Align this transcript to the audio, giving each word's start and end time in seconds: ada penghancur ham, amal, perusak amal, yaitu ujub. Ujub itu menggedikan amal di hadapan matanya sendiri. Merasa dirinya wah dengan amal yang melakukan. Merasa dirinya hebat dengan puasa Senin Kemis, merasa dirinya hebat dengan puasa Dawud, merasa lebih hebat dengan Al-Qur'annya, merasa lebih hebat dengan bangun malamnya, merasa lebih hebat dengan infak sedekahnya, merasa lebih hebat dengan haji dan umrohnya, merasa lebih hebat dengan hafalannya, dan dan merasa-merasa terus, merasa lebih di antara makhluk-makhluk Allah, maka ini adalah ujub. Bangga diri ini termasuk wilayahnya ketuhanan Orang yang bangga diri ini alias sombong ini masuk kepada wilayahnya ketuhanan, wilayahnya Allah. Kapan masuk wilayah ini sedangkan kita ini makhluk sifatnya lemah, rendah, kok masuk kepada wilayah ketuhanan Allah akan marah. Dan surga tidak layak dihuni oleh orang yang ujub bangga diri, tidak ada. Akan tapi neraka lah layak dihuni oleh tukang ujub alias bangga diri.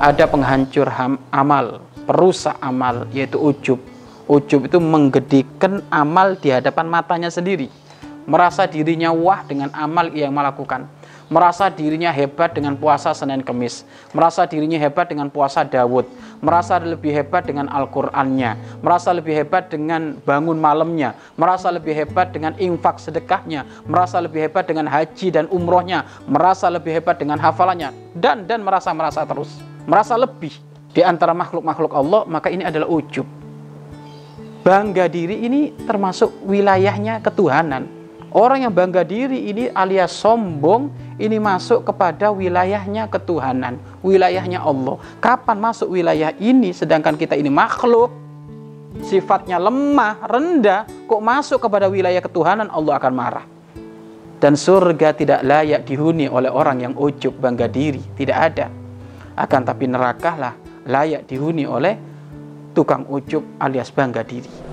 ada 0.00 0.24
penghancur 0.24 0.88
ham, 0.88 1.20
amal, 1.28 1.84
perusak 2.08 2.56
amal, 2.64 3.04
yaitu 3.12 3.36
ujub. 3.36 3.76
Ujub 4.24 4.64
itu 4.64 4.80
menggedikan 4.80 5.84
amal 5.92 6.40
di 6.40 6.48
hadapan 6.48 6.88
matanya 6.88 7.28
sendiri. 7.28 7.68
Merasa 8.24 8.64
dirinya 8.64 9.12
wah 9.12 9.44
dengan 9.44 9.68
amal 9.76 10.08
yang 10.16 10.32
melakukan. 10.32 10.88
Merasa 11.30 11.70
dirinya 11.70 12.10
hebat 12.10 12.58
dengan 12.58 12.74
puasa 12.74 13.14
Senin 13.14 13.46
Kemis, 13.46 13.86
merasa 14.10 14.50
dirinya 14.50 14.74
hebat 14.82 15.06
dengan 15.06 15.30
puasa 15.30 15.62
Dawud, 15.62 16.02
merasa 16.42 16.74
lebih 16.82 17.14
hebat 17.14 17.46
dengan 17.46 17.70
Al-Qur'annya, 17.70 18.82
merasa 18.82 19.14
lebih 19.14 19.38
hebat 19.38 19.70
dengan 19.70 20.18
bangun 20.26 20.58
malamnya, 20.58 21.14
merasa 21.38 21.70
lebih 21.70 21.94
hebat 21.94 22.34
dengan 22.34 22.58
infak 22.58 22.98
sedekahnya, 22.98 23.62
merasa 23.86 24.18
lebih 24.18 24.50
hebat 24.50 24.66
dengan 24.66 24.90
haji 24.90 25.30
dan 25.30 25.46
umrohnya, 25.54 26.02
merasa 26.26 26.66
lebih 26.66 26.98
hebat 26.98 27.22
dengan 27.22 27.38
hafalannya, 27.38 27.94
dan 28.18 28.50
dan 28.50 28.66
merasa-merasa 28.66 29.22
terus, 29.22 29.69
merasa 29.84 30.16
lebih 30.16 30.52
di 30.90 31.00
antara 31.04 31.32
makhluk-makhluk 31.32 31.92
Allah, 31.94 32.22
maka 32.26 32.50
ini 32.50 32.66
adalah 32.66 32.90
ujub. 32.90 33.24
Bangga 34.60 35.08
diri 35.08 35.46
ini 35.46 35.72
termasuk 35.88 36.44
wilayahnya 36.44 37.24
ketuhanan 37.24 38.00
Orang 38.30 38.62
yang 38.62 38.70
bangga 38.70 39.02
diri 39.02 39.50
ini 39.50 39.66
alias 39.74 40.14
sombong 40.14 40.94
ini 41.18 41.42
masuk 41.42 41.82
kepada 41.82 42.30
wilayahnya 42.30 43.10
ketuhanan, 43.10 43.74
wilayahnya 44.06 44.62
Allah. 44.62 45.02
Kapan 45.18 45.58
masuk 45.58 45.90
wilayah 45.90 46.30
ini 46.38 46.70
sedangkan 46.70 47.18
kita 47.18 47.34
ini 47.34 47.50
makhluk 47.50 48.14
sifatnya 49.02 49.58
lemah, 49.58 50.22
rendah, 50.30 50.86
kok 51.10 51.22
masuk 51.22 51.58
kepada 51.58 51.90
wilayah 51.90 52.22
ketuhanan 52.22 52.70
Allah 52.70 53.02
akan 53.02 53.12
marah. 53.18 53.46
Dan 54.38 54.54
surga 54.54 55.10
tidak 55.10 55.42
layak 55.42 55.82
dihuni 55.90 56.30
oleh 56.30 56.54
orang 56.54 56.86
yang 56.86 56.94
ujub 56.94 57.34
bangga 57.34 57.66
diri, 57.66 58.00
tidak 58.14 58.38
ada. 58.38 58.66
Akan 59.36 59.62
tapi 59.66 59.86
neraka 59.90 60.34
lah 60.38 60.54
layak 60.86 61.26
dihuni 61.28 61.68
oleh 61.68 61.94
tukang 62.72 63.06
ujub 63.10 63.58
alias 63.58 63.90
bangga 63.90 64.22
diri. 64.22 64.69